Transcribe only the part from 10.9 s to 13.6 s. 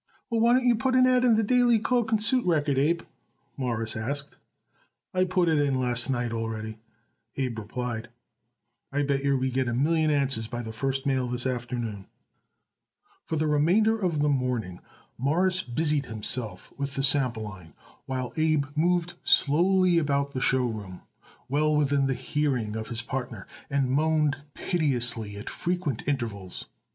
mail this afternoon." For the